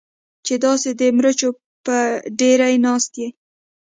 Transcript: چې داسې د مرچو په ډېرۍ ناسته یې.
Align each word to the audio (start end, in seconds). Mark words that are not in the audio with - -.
چې 0.45 0.53
داسې 0.65 0.89
د 0.99 1.01
مرچو 1.17 1.49
په 1.85 1.97
ډېرۍ 2.39 2.75
ناسته 2.85 3.17
یې. 3.23 3.27